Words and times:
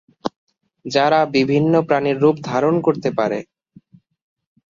যারা 0.85 1.19
বিভিন্ন 1.35 1.73
প্রাণীর 1.87 2.17
রুপ 2.19 2.35
ধারণ 2.43 2.75
করতে 2.81 3.09
পারে। 3.17 3.39